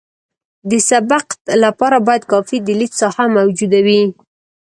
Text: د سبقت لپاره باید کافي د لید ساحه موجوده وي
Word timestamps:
د 0.69 0.71
سبقت 0.89 1.39
لپاره 1.63 1.97
باید 2.07 2.23
کافي 2.31 2.57
د 2.63 2.69
لید 2.79 2.91
ساحه 3.01 3.25
موجوده 3.37 3.79
وي 3.85 4.01